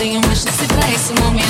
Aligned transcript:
dei 0.00 0.16
uma 0.16 0.34
chance 0.34 0.66
pra 0.66 0.90
esse 0.90 1.12
momento. 1.20 1.49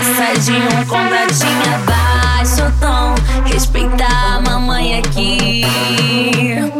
Passa 0.00 0.40
de 0.40 0.52
um 0.52 0.86
compradinha, 0.86 1.78
baixa 1.84 2.72
tom. 2.80 3.14
Respeita 3.52 4.06
a 4.06 4.40
mamãe 4.40 4.98
aqui. 4.98 6.79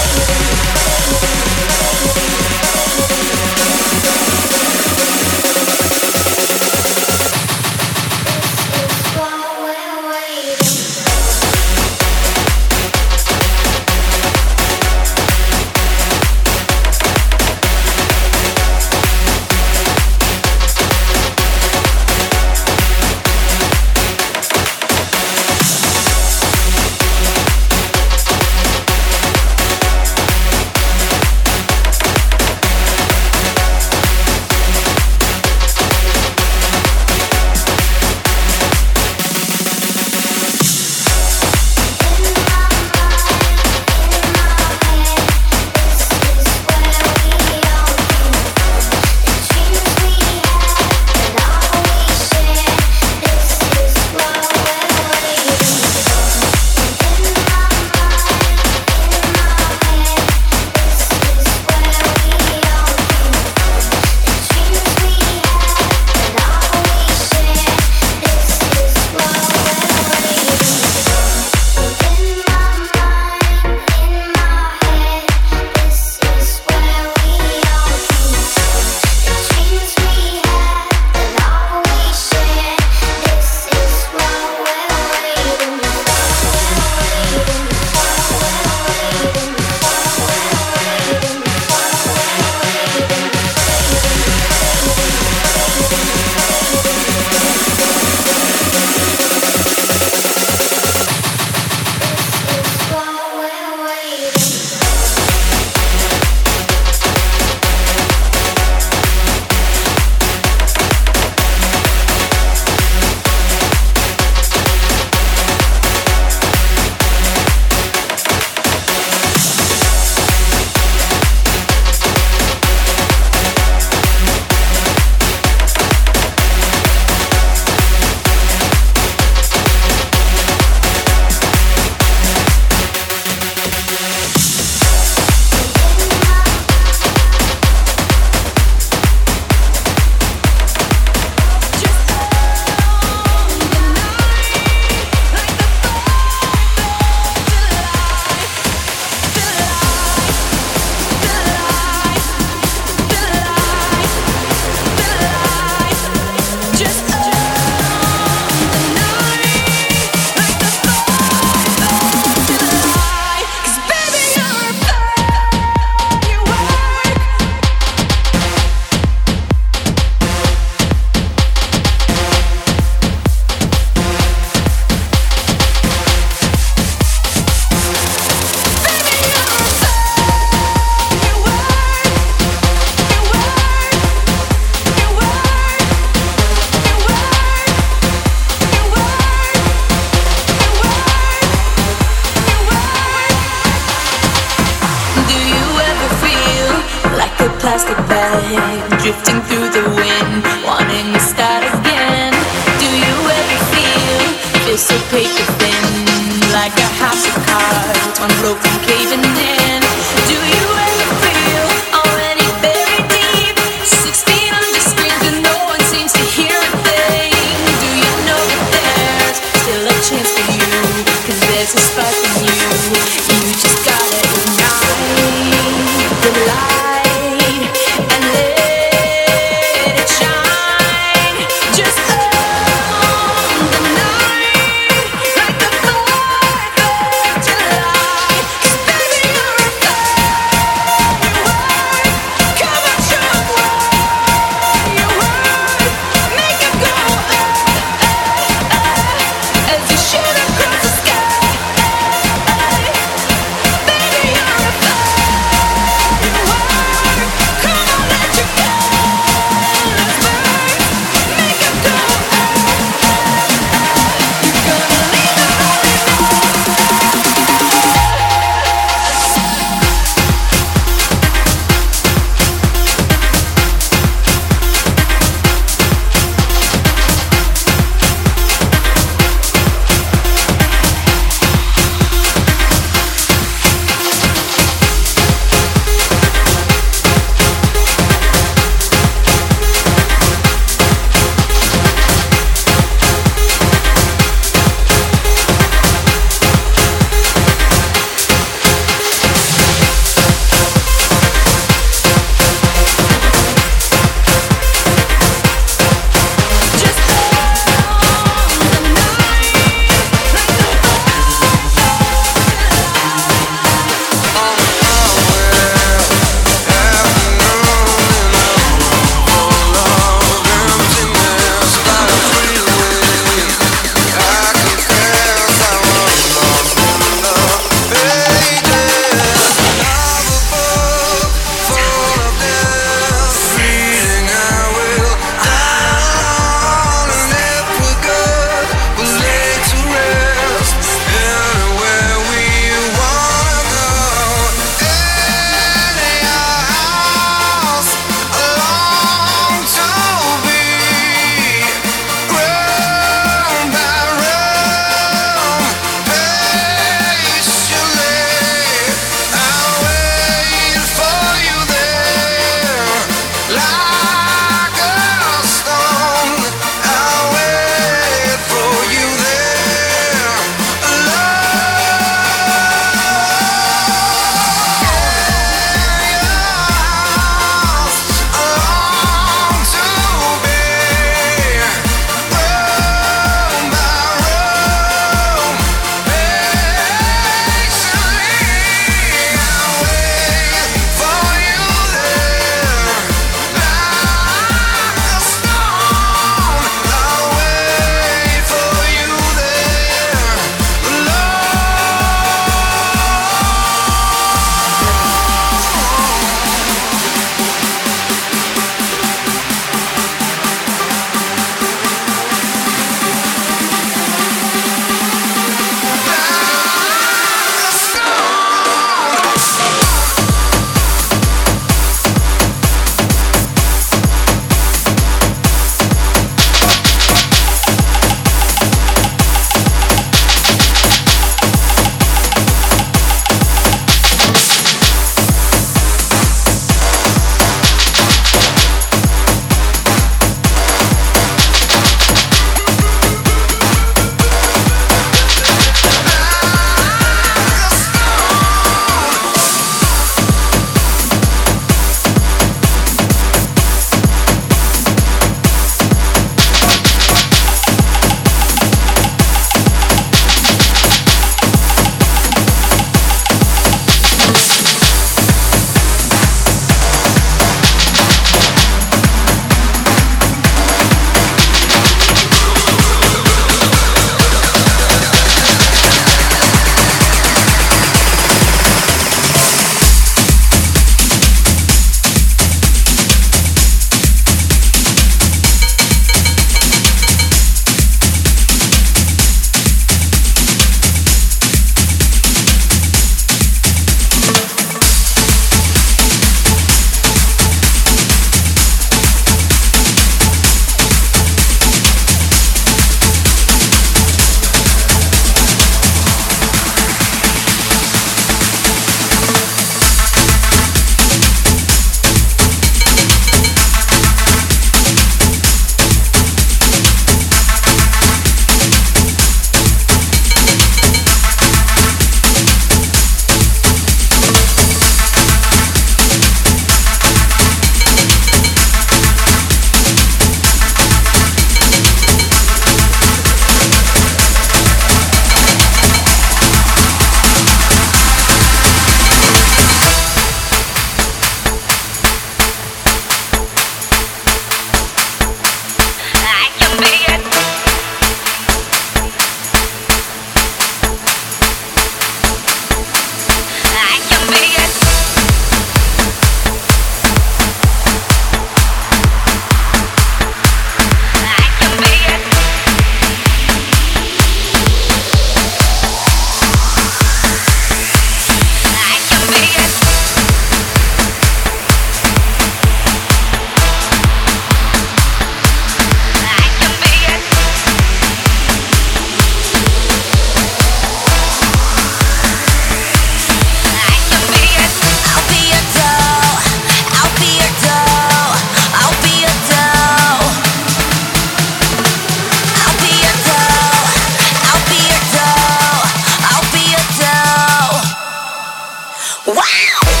Wow! 599.33 600.00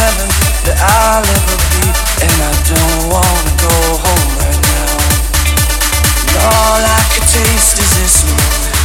Heaven 0.00 0.28
that 0.64 0.78
I'll 0.80 1.20
ever 1.20 1.56
be. 1.76 1.84
And 2.24 2.36
I 2.40 2.52
don't 2.72 3.02
wanna 3.12 3.52
go 3.60 3.76
home 4.00 4.30
right 4.40 4.62
now. 4.72 4.96
And 6.24 6.36
all 6.40 6.80
I 6.80 7.00
can 7.12 7.24
taste 7.28 7.76
is 7.76 7.90
this 8.00 8.16
moment. 8.24 8.76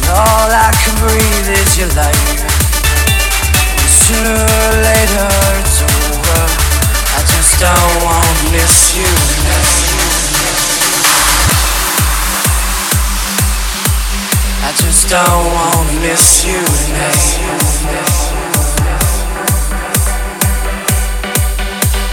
And 0.00 0.08
all 0.16 0.48
I 0.48 0.72
can 0.80 0.94
breathe 1.04 1.48
is 1.52 1.76
your 1.76 1.92
light. 2.00 2.40
And 3.76 3.90
sooner 3.92 4.40
or 4.40 4.72
later 4.88 5.28
it's 5.60 5.84
over. 5.84 6.42
I 7.12 7.20
just 7.28 7.52
don't 7.60 7.96
wanna 8.00 8.56
miss 8.56 8.96
you. 8.96 9.12
I 14.64 14.70
just 14.80 15.10
don't 15.12 15.46
wanna 15.52 16.00
miss 16.00 16.44
you. 16.46 16.60
tonight. 16.64 18.29